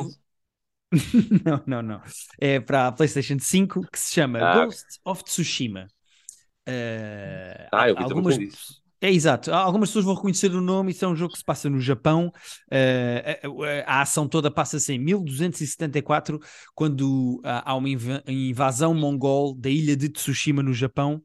[1.44, 2.02] Não, não, não.
[2.40, 5.88] É para a PlayStation 5 que se chama Ah, Ghost of Tsushima.
[6.66, 8.81] Eh, Ah, eu vi algumas também disso.
[9.02, 9.52] É exato.
[9.52, 10.92] Algumas pessoas vão reconhecer o nome.
[10.92, 12.30] Isso é um jogo que se passa no Japão.
[12.70, 16.38] Eh, a, a- a ação toda passa-se em 1274,
[16.74, 21.20] quando ah, há uma inva- invasão mongol da ilha de Tsushima, no Japão,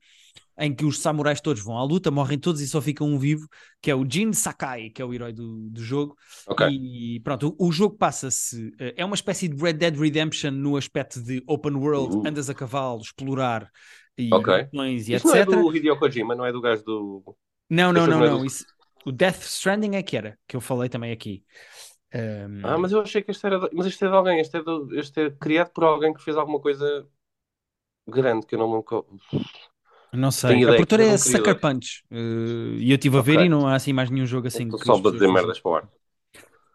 [0.59, 3.47] em que os samurais todos vão à luta, morrem todos e só fica um vivo,
[3.81, 6.15] que é o Jin Sakai, que é o herói do, do jogo.
[6.47, 6.65] Ok.
[6.67, 8.71] E pronto, o, o jogo passa-se.
[8.79, 12.27] eh, é uma espécie de Red Dead Redemption no aspecto de open world, Uh.
[12.27, 13.69] andas a cavalo, explorar
[14.17, 14.47] e Ok.
[14.71, 15.45] botões e Isso não é etc.
[15.45, 17.37] do Hideo Kojima, não é do gajo do.
[17.69, 18.39] Não, não, não, não é não.
[18.39, 18.65] do- Isso,
[19.05, 21.43] o Death Stranding é que era, que eu falei também aqui.
[22.13, 23.59] Ahm, Ah, mas eu achei que este era.
[23.59, 24.89] de- Mas este é de alguém, este é, do...
[24.99, 27.07] este é criado por alguém que fez alguma coisa
[28.07, 28.83] grande que eu não me.
[30.13, 30.63] não sei.
[30.63, 31.59] A produtora é não Sucker.
[31.59, 32.03] Punch.
[32.11, 33.45] eh, e eu estive a ver Ok.
[33.45, 35.59] e não há assim mais nenhum jogo assim Estou só as a pessoas dizer merdas
[35.61, 35.89] para o ar.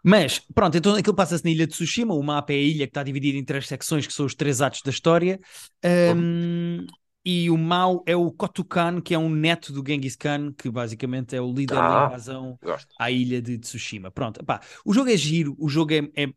[0.05, 2.91] Mas, pronto, então aquilo passa-se na ilha de Tsushima, o mapa é a ilha que
[2.91, 5.39] está dividida em três secções, que são os três atos da história.
[5.85, 6.87] Ahm,
[7.25, 11.37] e o mau é o Kotukan, que é um neto do Genghis Khan, que basicamente
[11.37, 12.07] é o líder da Ah.
[12.07, 12.95] invasão Gosto.
[12.99, 14.11] à ilha de Tsushima.
[14.11, 16.33] Pronto, pá, o jogo é giro, o jogo é, é-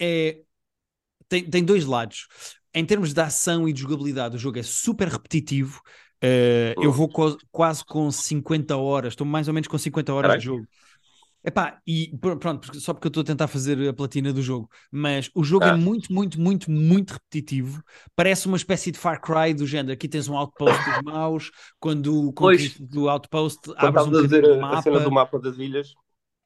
[0.00, 0.40] é-
[1.28, 2.28] tem, tem dois lados.
[2.74, 5.80] Em termos de ação e de jogabilidade, o jogo é super repetitivo.
[6.22, 10.38] Uh, eu vou co- quase com 50 horas, estou mais ou menos com 50 horas
[10.38, 10.66] de jogo.
[11.42, 14.68] Epá, e pr- pronto, só porque eu estou a tentar fazer a platina do jogo,
[14.92, 15.76] mas o jogo é Ah.
[15.76, 17.82] muito, muito, muito, muito repetitivo.
[18.14, 19.92] Parece uma espécie de Far Cry do género.
[19.94, 24.42] Aqui tens um outpost dos maus, quando conquistas do outpost, Quando abres um a dizer
[24.42, 25.38] bocadinho do a, cena do mapa.
[25.38, 25.94] mapa das ilhas,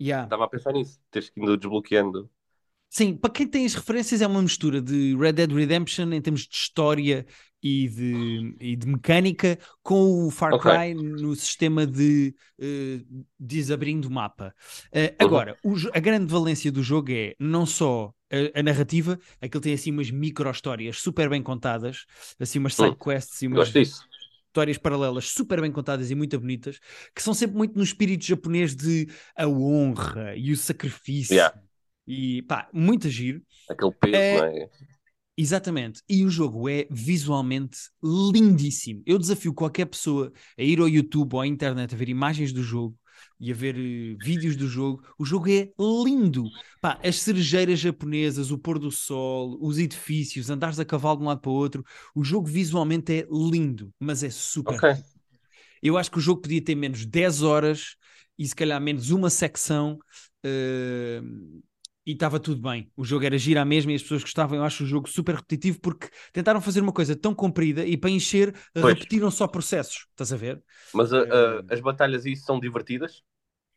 [0.00, 0.24] Yeah.
[0.26, 1.00] estava a pensar nisso.
[1.10, 2.30] Tens que ir desbloqueando.
[2.90, 6.42] Sim, para quem tem as referências, é uma mistura de Red Dead Redemption em termos
[6.46, 7.26] de história
[7.64, 10.52] e de, e de mecânica com o Far.
[10.58, 13.00] Cry no sistema de eh,
[13.40, 14.54] desabrindo o mapa.
[14.92, 19.62] Eh, agora, o a grande valência do jogo é não só a, a narrativa, aquilo
[19.62, 22.04] tem assim umas micro-histórias super bem contadas,
[22.38, 22.84] assim umas Hum.
[22.88, 23.72] side quests e umas
[24.48, 26.78] histórias paralelas super bem contadas e muito bonitas,
[27.14, 31.34] que são sempre muito no espírito japonês de a honra e o sacrifício.
[31.34, 31.58] Yeah.
[32.06, 33.40] E pá, muito giro.
[33.70, 34.68] Aquele peso, É- não é?
[35.36, 36.02] Exatamente.
[36.08, 39.02] E o jogo é visualmente lindíssimo.
[39.04, 42.62] Eu desafio qualquer pessoa a ir ao YouTube ou à internet a ver imagens do
[42.62, 42.96] jogo
[43.40, 45.02] e a ver eh, vídeos do jogo.
[45.18, 46.44] O jogo é lindo.
[46.80, 51.26] Pá, as cerejeiras japonesas, o pôr do sol, os edifícios, andares a cavalo de um
[51.26, 51.84] lado para o outro.
[52.14, 54.90] O jogo visualmente é lindo, mas é super Ok.
[55.82, 57.96] eu acho que o jogo podia ter menos 10 horas
[58.38, 59.98] e se calhar menos uma secção
[60.44, 61.20] eh,
[62.06, 62.90] e estava tudo bem.
[62.96, 64.56] O jogo era giro à mesma e as pessoas gostavam.
[64.58, 68.10] Eu acho o jogo super repetitivo porque tentaram fazer uma coisa tão comprida e para
[68.10, 68.98] encher Pois.
[68.98, 70.06] repetiram só processos.
[70.10, 70.62] Estás a ver?
[70.92, 73.22] Mas a- a- Eh, as batalhas isso são divertidas?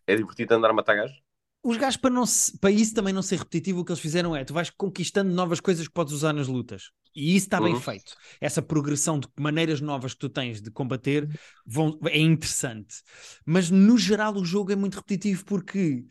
[0.07, 1.17] É divertido andar a matar gajos?
[1.63, 4.35] Os gajos, para, não se- para isso também não ser repetitivo, o que eles fizeram
[4.35, 6.91] é tu vais conquistando novas coisas que podes usar nas lutas.
[7.13, 7.81] E isso está bem Uhum.
[7.81, 8.15] feito.
[8.39, 11.27] Essa progressão de maneiras novas que tu tens de combater
[11.65, 13.01] vão- é interessante.
[13.45, 16.05] Mas no geral o jogo é muito repetitivo porque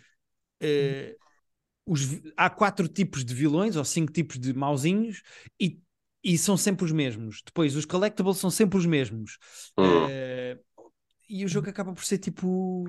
[0.61, 1.17] eh,
[1.87, 5.23] os há quatro tipos de vilões ou cinco tipos de mauzinhos
[5.61, 5.81] e,
[6.23, 7.43] e são sempre os mesmos.
[7.45, 9.39] Depois os collectibles são sempre os mesmos.
[9.79, 10.07] Hum.
[10.11, 10.59] Eh,
[11.29, 12.89] e o jogo acaba por ser tipo.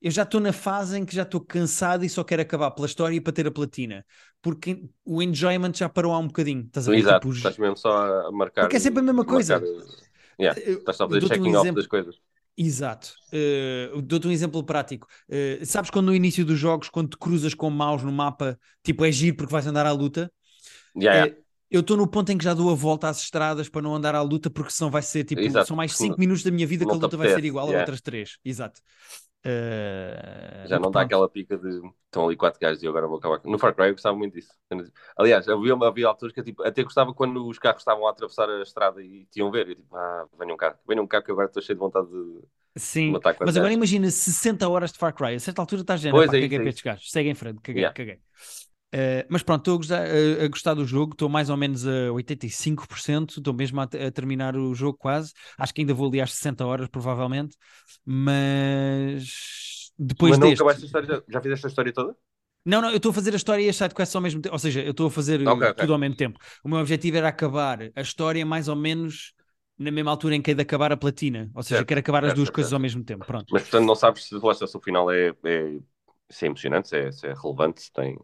[0.00, 2.86] Eu já estou na fase em que já estou cansado e só quero acabar pela
[2.86, 4.04] história para ter a platina.
[4.42, 6.64] Porque o enjoyment já parou há um bocadinho.
[6.66, 6.98] Estás a ver?
[6.98, 8.62] Exato, Tipo, os- estás mesmo só a marcar.
[8.62, 9.58] Porque é sempre a mesma coisa.
[9.58, 9.68] marcar,
[10.38, 12.20] yeah, Eu- Estás só a fazer dou-te um checking off das coisas.
[12.56, 13.12] Exato.
[13.32, 15.06] Uh, Dou-te um exemplo prático.
[15.28, 19.04] Uh, sabes quando no início dos jogos, quando te cruzas com maus no mapa, tipo
[19.04, 20.32] é giro porque vais andar à luta?
[20.94, 21.26] Yeah, yeah.
[21.26, 23.94] Uh, eu estou no ponto em que já dou a volta às estradas para não
[23.94, 26.50] andar à luta, porque senão vai ser tipo, Exato, são mais porque 5 minutos da
[26.50, 27.82] minha vida que a luta vai ser igual a yeah.
[27.82, 28.38] outras 3.
[28.44, 28.80] Exato.
[29.44, 33.18] Uh, Já não dá aquela pica de estão ali quatro gajos e eu agora vou
[33.18, 33.40] acabar.
[33.44, 34.50] No Far Cry eu gostava muito disso.
[35.16, 38.48] Aliás, havia, havia alturas que eu tipo, até gostava quando os carros estavam a atravessar
[38.48, 39.68] a estrada e tinham ver.
[39.68, 42.40] Eu tipo, ah, venham cá, venham cá que agora estou cheio de vontade de
[42.76, 45.34] Sim, matar mas agora imagina 60 horas de Far Cry.
[45.34, 47.10] A certa altura estás dizendo, Pois pá, é caguei é para estes gajos.
[47.10, 47.94] Segue em frente, caguei, Yeah.
[47.94, 48.18] caguei.
[48.94, 51.86] Uh, mas pronto, estou a gostar, a- a gostar do jogo, estou mais ou menos
[51.86, 55.32] a 85%, estou mesmo a, a terminar o jogo quase.
[55.58, 57.56] Acho que ainda vou ali às 60 horas, provavelmente.
[58.04, 60.50] Mas depois Mas não deste.
[60.50, 62.14] acabaste a história, já, já fizeste a história toda?
[62.64, 64.52] Não, não, eu estou a fazer a história e as sidequests ao mesmo tempo.
[64.54, 65.78] Ou seja, eu estou a fazer uh, Ok, ok.
[65.78, 66.38] tudo ao mesmo tempo.
[66.64, 69.32] O meu objetivo era acabar a história mais ou menos
[69.78, 71.50] na mesma altura em que é de acabar a platina.
[71.54, 73.24] Ou seja, Certo, quer acabar as certo, duas certo, coisas ao mesmo tempo.
[73.24, 73.52] Pronto.
[73.52, 75.80] Mas portanto não sabes se, lá se o final é, é,
[76.30, 78.18] se é emocionante, se é, se é relevante, se tem.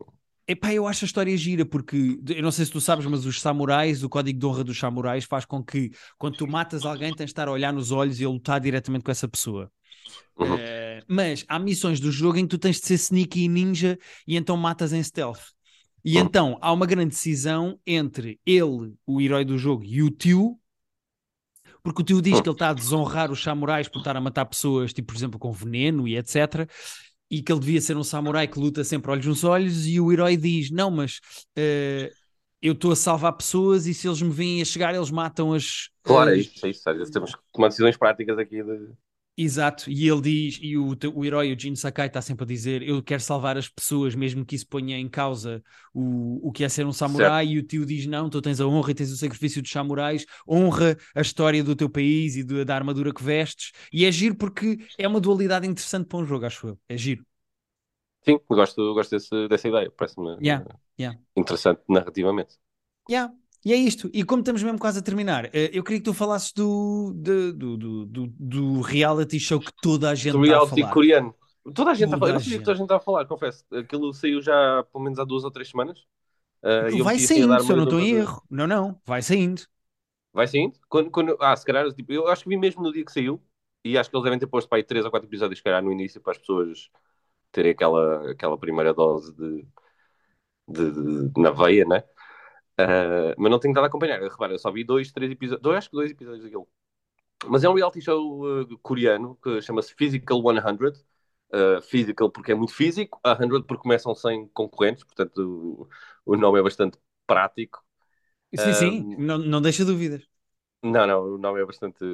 [0.47, 3.41] Epá, eu acho a história gira porque eu não sei se tu sabes, mas os
[3.41, 7.27] samurais, o código de honra dos samurais faz com que quando tu matas alguém tens
[7.27, 9.71] de estar a olhar nos olhos e a lutar diretamente com essa pessoa.
[10.39, 10.57] Uhum.
[10.57, 13.99] Eh, mas há missões do jogo em que tu tens de ser sneaky e ninja
[14.27, 15.41] e então matas em stealth.
[16.05, 16.25] E Uhum.
[16.25, 20.59] então há uma grande decisão entre ele, o herói do jogo, e o tio,
[21.83, 22.43] porque o tio diz Uhum.
[22.43, 25.39] que ele está a desonrar os samurais por estar a matar pessoas, tipo, por exemplo,
[25.39, 26.69] com veneno e etc.
[27.33, 30.13] E que ele devia ser um samurai que luta sempre olhos nos olhos, e o
[30.13, 31.19] herói diz: Não, mas
[31.57, 32.13] eh,
[32.61, 35.89] eu estou a salvar pessoas e se eles me vêm a chegar, eles matam as.
[36.03, 37.11] Claro, é isso, é isso.
[37.11, 38.91] Temos que tomar decisões práticas aqui de.
[39.35, 42.83] Exato, e ele diz, e o, o herói, o Jin Sakai, está sempre a dizer:
[42.83, 45.63] Eu quero salvar as pessoas, mesmo que isso ponha em causa
[45.95, 47.47] o, o que é ser um samurai.
[47.47, 50.27] E o tio diz: Não, tu tens a honra e tens o sacrifício dos samurais,
[50.47, 53.73] honra a história do teu país e do- da armadura que vestes.
[53.91, 56.79] E é giro porque é uma dualidade interessante para um jogo, acho eu.
[56.89, 57.25] É giro.
[58.25, 60.63] Sim, gosto, gosto desse, dessa ideia, parece-me Yeah,
[60.97, 61.15] yeah.
[61.37, 62.59] interessante narrativamente.
[63.09, 63.29] Yeah.
[63.65, 64.11] E é isto.
[64.13, 67.53] E como estamos mesmo quase a terminar, eh, eu queria que tu falasses do, do,
[67.53, 70.89] do, do, do reality show que toda a gente Do está a reality falar.
[70.95, 71.35] coreano.
[71.75, 72.31] Toda a gente está a falar.
[72.31, 73.65] Eu não sabia que toda a gente está a falar, confesso.
[73.73, 76.05] Aquilo saiu já pelo menos há duas ou três semanas.
[76.91, 78.43] eu Vai saindo, se eu não estou em erro.
[78.51, 79.63] Não, não, vai saindo.
[80.33, 80.79] Vai saindo?
[80.89, 81.37] Quando, quando...
[81.41, 83.41] Ah, se calhar, tipo, eu acho que vi mesmo no dia que saiu.
[83.85, 85.83] E acho que eles devem ter posto para aí três ou quatro episódios, se calhar,
[85.83, 86.91] no início, para as pessoas
[87.53, 89.67] terem aquela, aquela primeira dose de,
[90.69, 90.91] de,
[91.31, 92.03] de- na veia, né?
[92.79, 94.21] Ah, mas não tenho nada a acompanhar.
[94.21, 95.63] Repara, eu só vi dois, três episódios.
[95.63, 96.69] Dois, acho que dois episódios daquilo.
[97.47, 101.05] Mas é um reality show uh, coreano que chama-se Physical 100.
[101.55, 105.89] Uh, physical porque é muito físico, a 100 porque começam sem concorrentes, portanto
[106.27, 107.85] o, o nome é bastante prático.
[108.55, 110.23] Sim, sim, não, não deixa dúvidas.
[110.83, 112.05] não, não, o nome é bastante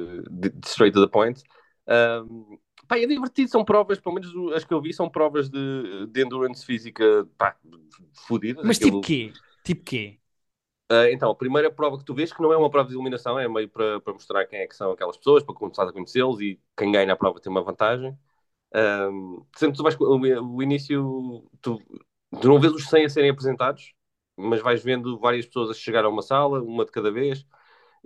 [0.65, 1.41] straight to the point.
[1.87, 6.05] Um, pá, é divertido, são provas, pelo menos as que eu vi, são provas de,
[6.07, 7.55] de endurance física, pá,
[8.27, 8.65] fodidas.
[8.65, 9.33] Mas Aquilo- tipo quê?
[9.63, 10.18] Tipo quê?
[10.91, 13.37] Uh, então, a primeira prova que tu vês, que não é uma prova de eliminação,
[13.39, 16.41] é meio para, para mostrar quem é que são aquelas pessoas, para começar a conhecê-los
[16.41, 18.17] e quem ganha a prova tem uma vantagem.
[18.75, 21.79] Um, sempre tu vais, o, o início, tu,
[22.41, 23.93] tu não vês os 100 a serem apresentados,
[24.37, 27.45] mas vais vendo várias pessoas a chegar a uma sala, uma de cada vez,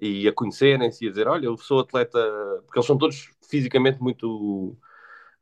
[0.02, 2.20] e a conhecerem-se e a dizer: Olha, eu sou atleta,
[2.66, 4.78] porque eles são todos fisicamente muito.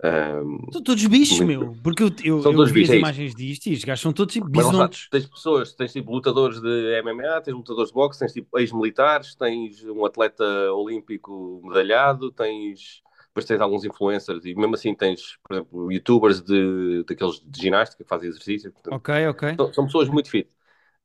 [0.03, 1.59] Um, São todos bichos, Muito.
[1.59, 1.75] meu.
[1.83, 4.13] Porque eu, eu, São eu vi bichos, as é imagens disto e os gajos são
[4.13, 5.07] todos tipo bisontes.
[5.09, 9.83] tens pessoas, tens tipo lutadores de MMA, tens lutadores de boxe, tens tipo ex-militares, tens
[9.83, 15.91] um atleta olímpico medalhado, tens depois tens alguns influencers e mesmo assim tens, por exemplo,
[15.91, 18.71] youtubers de, daqueles de ginástica que fazem exercício.
[18.73, 19.55] Portanto, Ok, ok.
[19.57, 20.49] são, são pessoas muito fit.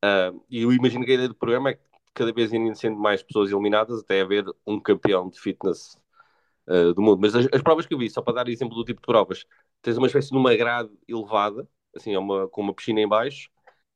[0.01, 1.81] Ah, e eu imagino que a ideia do programa é que
[2.13, 5.97] cada vez irem sendo mais pessoas eliminadas até haver um campeão de fitness
[6.67, 7.19] ah, do mundo.
[7.21, 9.45] Mas as, as provas que eu vi, só para dar exemplo do tipo de provas,
[9.81, 13.49] tens uma espécie de uma grade elevada, assim, é uma, com uma piscina em baixo,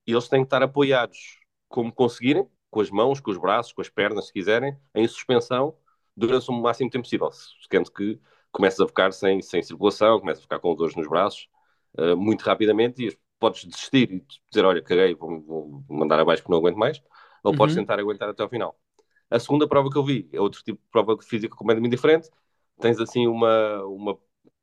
[0.07, 3.81] e eles têm que estar apoiados como conseguirem, com as mãos, com os braços, com
[3.81, 5.75] as pernas, se quiserem, em suspensão,
[6.15, 7.29] durante o máximo tempo possível.
[7.71, 8.19] Sendo que
[8.51, 11.47] começas a ficar sem, sem circulação, começas a ficar com dores nos braços,
[11.97, 16.51] uh, muito rapidamente, e podes desistir e dizer, olha, caguei, vou, vou mandar abaixo porque
[16.51, 17.01] não aguento mais,
[17.43, 17.81] ou podes Uhum.
[17.81, 18.79] tentar aguentar até ao final.
[19.29, 22.29] A segunda prova que eu vi é outro tipo de prova física completamente diferente.
[22.81, 24.17] Tens assim uma, uma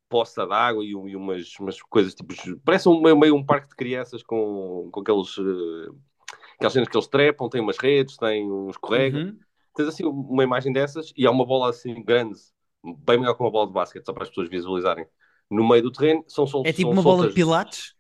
[0.09, 2.35] poça de água e, e umas, umas coisas tipo.
[2.65, 5.37] Parece um, meio, um parque de crianças com, com aqueles.
[5.39, 5.97] Uh,
[6.57, 9.21] aquelas cenas que eles trepam, tem umas redes, tem uns escorregam.
[9.23, 9.39] Uhum.
[9.75, 12.37] Tens assim uma imagem dessas e há uma bola assim grande,
[13.07, 15.07] bem maior que uma bola de basquete, só para as pessoas visualizarem.
[15.51, 17.95] No meio do terreno são sol, É tipo uma bola de soltas- pilates?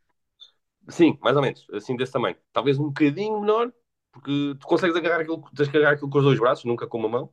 [0.89, 2.37] Sim, mais ou menos, assim desse tamanho.
[2.53, 3.73] Talvez um bocadinho menor,
[4.11, 6.99] porque tu consegues agarrar aquilo, tens que agarrar aquilo com os dois braços, nunca com
[6.99, 7.31] uma mão.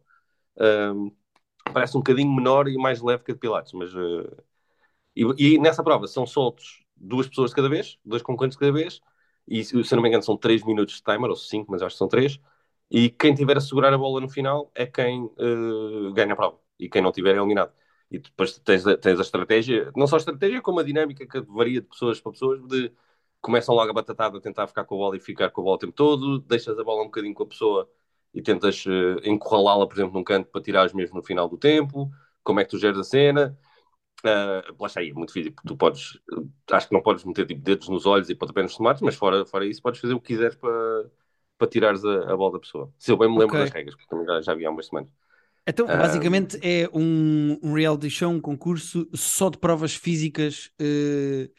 [0.59, 1.09] Ahm,
[1.73, 3.91] parece um bocadinho menor e mais leve que a de Pilates, mas.
[3.93, 4.43] eh,
[5.15, 8.71] e, e nessa prova são soltos duas pessoas de cada vez, dois concorrentes de cada
[8.71, 9.01] vez,
[9.47, 11.99] e se não me engano são 3 minutos de timer, ou 5, mas acho que
[11.99, 12.39] são 3.
[12.89, 16.59] E quem tiver a segurar a bola no final é quem eh, ganha a prova,
[16.79, 17.71] e quem não tiver é eliminado.
[18.11, 21.81] E depois tens, tens a estratégia, não só a estratégia, como a dinâmica que varia
[21.81, 22.91] de pessoas para pessoas, de
[23.41, 25.75] começam logo a batatada a tentar ficar com a bola e ficar com a bola
[25.75, 27.89] o tempo todo, deixas a bola um bocadinho com a pessoa
[28.35, 32.11] e tentas eh, encurralá-la, por exemplo, num canto para tirares mesmo no final do tempo,
[32.43, 33.57] como é que tu geres a cena.
[34.25, 35.63] Uh, lá está aí, é muito físico.
[35.65, 38.77] Tu podes, uh, acho que não podes meter tipo, dedos nos olhos e pontapés nos
[38.77, 41.11] tomates, mas fora, fora isso, podes fazer o que quiseres para,
[41.57, 42.91] para tirares a, a bola da pessoa.
[42.97, 43.57] Se eu bem me lembro Ok.
[43.57, 45.11] das regras, porque também já, já vi há umas semanas.
[45.67, 45.97] Então, Ah.
[45.97, 50.69] basicamente é um, um reality show, um concurso só de provas físicas.
[50.79, 51.49] eh,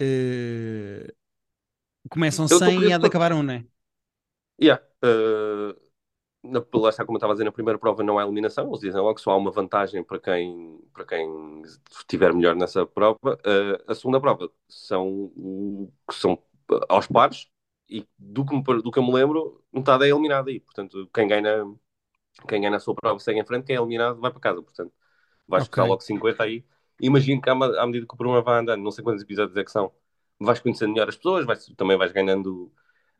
[0.00, 1.14] eh,
[2.10, 3.64] começam Eu tô 100 e há de acabar um, não é?
[4.58, 4.78] Yeah.
[5.02, 5.72] Uh,
[6.42, 8.80] na, lá está como eu estava a dizer, na primeira prova não há eliminação, eles
[8.80, 13.18] dizem logo que só há uma vantagem para quem, para quem estiver melhor nessa prova.
[13.24, 15.32] Uh, a segunda prova são,
[16.10, 16.38] são
[16.88, 17.48] aos pares
[17.88, 20.58] e do que, me, do que eu me lembro, metade é eliminada aí.
[20.60, 21.64] Portanto, quem ganha,
[22.48, 24.62] quem ganha a sua prova segue em frente, quem é eliminado vai para casa.
[24.62, 24.92] Portanto,
[25.46, 25.72] vais okay.
[25.72, 26.64] ficar logo 50 aí.
[27.00, 29.64] Imagino que à, à medida que o programa vai andando, não sei quantos episódios é
[29.64, 29.92] que são,
[30.40, 32.72] vais conhecendo melhor as pessoas, vais, também vais ganhando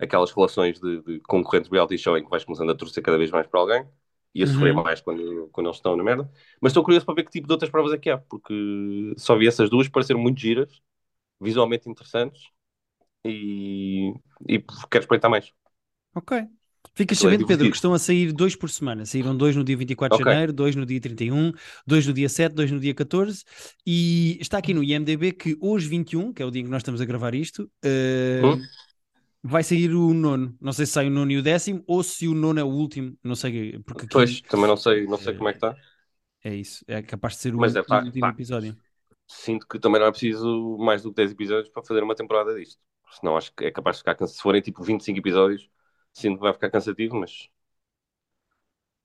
[0.03, 3.31] aquelas relações de, de concorrentes reality show em que vais começando a torcer cada vez
[3.31, 3.87] mais para alguém
[4.35, 4.83] e a sofrer uhum.
[4.83, 6.31] mais quando, quando eles estão na merda.
[6.61, 9.37] Mas estou curioso para ver que tipo de outras provas é que há, porque só
[9.37, 10.81] vi essas duas, pareceram muito giras,
[11.41, 12.43] visualmente interessantes
[13.25, 14.13] e,
[14.49, 14.59] e
[14.91, 15.53] quero espreitar mais.
[16.15, 16.47] Ok.
[16.95, 19.07] Ficas é sabendo, é Pedro, que estão a sair dois por semana.
[19.07, 20.33] Saíram dois no dia 24 de okay.
[20.33, 21.53] janeiro, dois no dia 31,
[21.87, 23.45] dois no dia 7, dois no dia 14.
[23.87, 26.81] E está aqui no IMDB que hoje, 21, que é o dia em que nós
[26.81, 28.61] estamos a gravar isto, uh?
[29.43, 30.57] Vai sair o nono.
[30.61, 32.69] Não sei se sai o nono e o décimo ou se o nono é o
[32.69, 33.17] último.
[33.23, 33.79] Não sei.
[33.81, 35.77] Porque aqui, pois, também não sei, não sei é, como é que está.
[36.45, 36.85] É isso.
[36.87, 38.77] É capaz de ser o, Mas, é, pá, último episódio.
[39.27, 42.55] Sinto que também não é preciso mais do que 10 episódios para fazer uma temporada
[42.55, 42.81] disto.
[43.13, 44.37] Senão acho que é capaz de ficar cansativo.
[44.37, 45.69] Se forem tipo 25 episódios,
[46.13, 47.49] sinto que vai ficar cansativo, mas.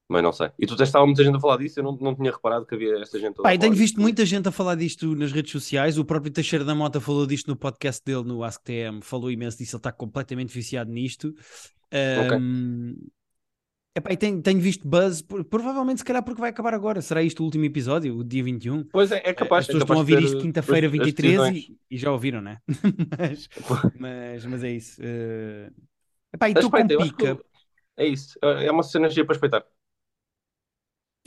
[0.10, 0.50] Mas não sei.
[0.58, 2.98] E tu estava muita gente a falar disso, eu não, não tinha reparado que havia
[3.02, 3.42] esta gente.
[3.42, 5.98] Pai, tenho visto muita gente a falar disto nas redes sociais.
[5.98, 9.76] O próprio Teixeira da Mota falou disto no podcast dele no AskTM, falou imenso disso,
[9.76, 11.36] ele está completamente viciado nisto.
[11.94, 13.12] Um, okay.
[13.98, 17.02] Epá, e tenho, tenho visto buzz, provavelmente se calhar porque vai acabar agora.
[17.02, 18.86] Será isto o último episódio, o dia 21?
[18.86, 19.64] Pois é, é capaz.
[19.64, 22.60] As pessoas é capaz estão a ouvir isto quinta-feira 23 e, e, já ouviram, né?
[23.18, 23.50] mas,
[24.00, 25.02] mas, mas é isso.
[25.02, 25.74] Uh...
[26.32, 27.40] Epá, e estou com pica.
[27.98, 29.66] É isso, é uma synergia para respeitar.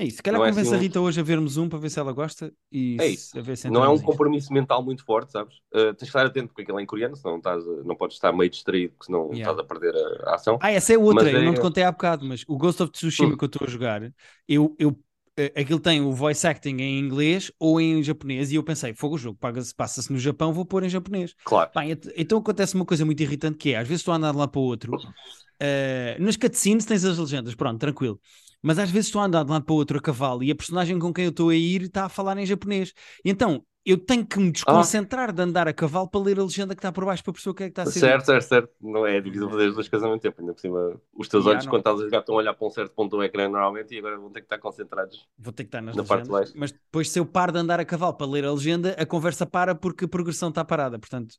[0.00, 0.74] É isso, se calhar convence é assim...
[0.76, 3.32] a Rita hoje a vermos um para ver se ela gosta e é isso.
[3.70, 5.56] não é um compromisso mental muito forte, sabes?
[5.74, 8.32] Uh, tens de estar atento porque aquilo é em coreano, senão estás, não podes estar
[8.32, 9.40] meio distraído, porque senão yeah.
[9.40, 10.58] estás a perder a, a, ação.
[10.62, 11.44] Ah, essa é outra, mas eu é...
[11.44, 13.36] não te contei há bocado, mas o Ghost of Tsushima hum.
[13.36, 14.10] que eu estou a jogar,
[14.48, 14.98] eu, eu
[15.36, 19.16] eh, aquilo tem o voice acting em inglês ou em japonês e eu pensei, fogo
[19.16, 19.38] o jogo,
[19.76, 21.34] passa-se no Japão, vou pôr em japonês.
[21.44, 21.70] Claro.
[22.16, 24.48] então acontece uma coisa muito irritante que é, às vezes estou a andar de lá
[24.48, 28.18] para o outro, uh, nas cutscenes tens as legendas, pronto, tranquilo
[28.62, 30.50] mas às vezes estou a andar de um lado para o outro a cavalo e
[30.50, 32.92] a personagem com quem eu estou a ir está a falar em japonês.
[33.24, 35.32] E então eu tenho que me desconcentrar ah.
[35.32, 37.54] de andar a cavalo para ler a legenda que está por baixo para perceber o
[37.54, 38.00] que é que está a ser.
[38.00, 38.70] Certo, certo, certo.
[38.80, 40.40] Não é difícil fazer as duas coisas ao mesmo tempo.
[40.40, 41.70] Ainda por cima, os teus olhos, não.
[41.70, 43.98] quando estás a jogar, estão a olhar para um certo ponto do ecrã normalmente e
[43.98, 45.26] agora vão ter que estar concentrados.
[45.38, 47.80] Vou ter que estar nas na legendas, parte Mas depois, se eu paro de andar
[47.80, 50.98] a cavalo para ler a legenda, a conversa para porque a progressão está parada.
[50.98, 51.36] Portanto,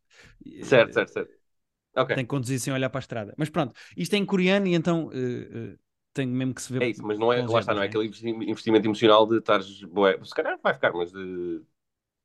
[0.64, 1.32] certo, eh, certo, certo.
[1.96, 2.16] Okay.
[2.16, 3.34] Tem que conduzir sem olhar para a estrada.
[3.38, 5.08] Mas pronto, isto é em coreano e então.
[5.08, 6.82] Uh, uh, tenho mesmo que se ver.
[6.82, 9.84] É isso, mas não é, lá está, não é, é aquele investimento emocional de estares,
[9.84, 11.62] boé, se calhar vai ficar, mas de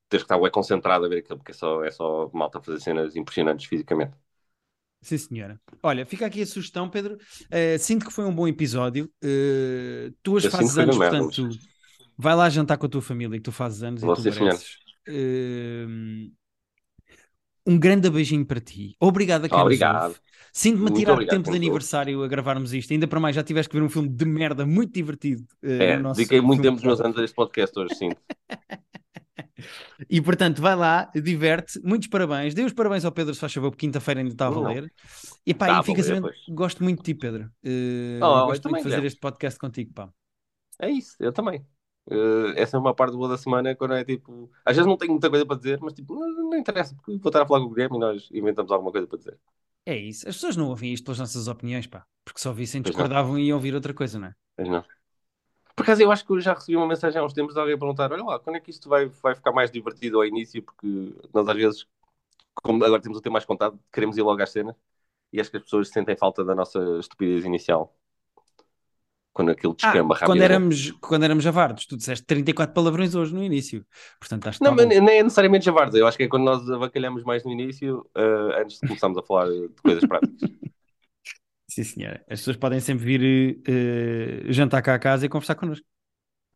[0.09, 2.81] teres que estar bué concentrado a ver aquilo, porque é só, é só malta fazer
[2.81, 4.14] cenas impressionantes fisicamente.
[5.03, 5.61] Sim, senhora.
[5.83, 7.16] Olha, fica aqui a sugestão, Pedro.
[7.44, 9.11] Uh, sinto que foi um bom episódio.
[9.22, 11.49] Uh, tu as fazes anos, portanto,
[12.16, 14.79] vai lá jantar com a tua família, que tu fazes anos e tu mereces.
[15.09, 16.33] Uh,
[17.66, 18.96] um grande beijinho para ti.
[18.99, 20.16] Obrigado a quem Obrigado.
[20.57, 22.90] Sinto-me a tirar tempo de aniversário a gravarmos isto.
[22.90, 25.42] Ainda para mais, já tiveste que ver um filme de merda muito divertido.
[25.62, 28.09] Uh, é, dediquei muito tempo nos meus anos a este podcast hoje, sim.
[30.09, 31.79] e portanto, vai lá, diverte.
[31.85, 32.55] Muitos parabéns.
[32.55, 34.90] Dê os parabéns ao Pedro, se faz favor, porque quinta-feira ainda está a valer.
[35.45, 37.51] E pá, tá e fica sabendo, gosto muito de ti, Pedro.
[37.62, 40.09] Uh, oh, gosto muito de fazer este podcast contigo, pá.
[40.79, 41.66] É isso, eu também.
[42.11, 44.51] Uh, essa é uma parte boa da semana quando é tipo.
[44.64, 47.29] Às vezes não tenho muita coisa para dizer, mas tipo, não, não interessa, porque vou
[47.29, 49.38] estar a falar com o Guilherme e nós inventamos alguma coisa para dizer.
[49.87, 50.29] É isso.
[50.29, 52.05] As pessoas não ouvem isto pelas nossas opiniões, pá.
[52.25, 54.35] Porque só vissem, discordavam e iam ouvir outra coisa, não é?
[54.57, 54.85] Pois não.
[55.77, 57.77] Por acaso, eu acho que eu já recebi uma mensagem há uns tempos de alguém
[57.77, 60.62] a perguntar: olha lá, quando é que isto vai, vai ficar mais divertido ao início?
[60.62, 61.87] Porque nós, às vezes,
[62.62, 64.75] como agora temos o tempo mais contado, queremos ir logo às cenas
[65.33, 67.94] e acho que as pessoas sentem falta da nossa estupidez inicial
[69.37, 73.44] quando aquilo descamba ah, quando éramos Quando éramos javardos, tu disseste 34 palavrões hoje no
[73.44, 73.85] início.
[74.18, 75.94] Portanto, não, mas nem é necessariamente javardos.
[75.94, 79.22] Eu acho que é quando nós avacalhamos mais no início, uh, antes de começarmos a
[79.22, 80.40] falar de coisas práticas.
[81.68, 82.25] Sim, senhora.
[82.31, 85.85] As pessoas podem sempre vir uh, jantar cá a casa e conversar connosco.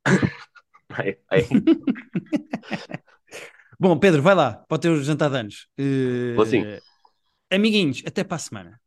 [1.05, 1.43] é, é.
[3.78, 5.68] Bom, Pedro, vai lá para o teu jantar de anos.
[5.78, 6.64] Uh, Vou sim.
[7.53, 8.81] Amiguinhos, até para a semana.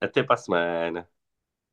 [0.00, 1.06] Até para a semana.